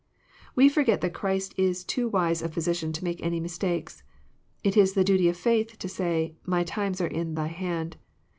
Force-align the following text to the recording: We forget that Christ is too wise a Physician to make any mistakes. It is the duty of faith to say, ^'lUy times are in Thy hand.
We 0.55 0.67
forget 0.67 1.01
that 1.01 1.13
Christ 1.13 1.53
is 1.59 1.83
too 1.83 2.07
wise 2.09 2.41
a 2.41 2.49
Physician 2.49 2.91
to 2.93 3.03
make 3.03 3.21
any 3.21 3.39
mistakes. 3.39 4.01
It 4.63 4.75
is 4.75 4.93
the 4.93 5.03
duty 5.03 5.29
of 5.29 5.37
faith 5.37 5.77
to 5.77 5.87
say, 5.87 6.33
^'lUy 6.47 6.65
times 6.65 7.01
are 7.01 7.05
in 7.07 7.35
Thy 7.35 7.45
hand. 7.49 7.97